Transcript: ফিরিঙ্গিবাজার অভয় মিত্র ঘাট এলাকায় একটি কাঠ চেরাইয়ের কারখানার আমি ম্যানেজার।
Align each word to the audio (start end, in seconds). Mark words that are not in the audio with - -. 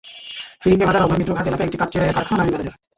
ফিরিঙ্গিবাজার 0.61 1.05
অভয় 1.05 1.19
মিত্র 1.19 1.33
ঘাট 1.37 1.45
এলাকায় 1.49 1.67
একটি 1.67 1.79
কাঠ 1.79 1.89
চেরাইয়ের 1.93 2.15
কারখানার 2.17 2.43
আমি 2.43 2.51
ম্যানেজার। 2.53 2.75